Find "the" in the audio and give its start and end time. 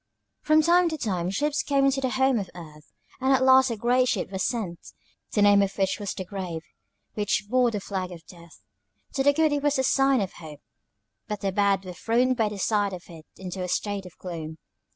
2.01-2.09, 5.33-5.43, 6.15-6.25, 7.69-7.79, 9.21-9.31, 11.41-11.51, 12.49-12.57